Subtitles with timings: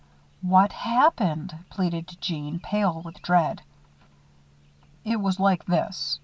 [0.41, 3.61] "What happened?" pleaded Jeanne, pale with dread.
[5.05, 6.17] "It was like this.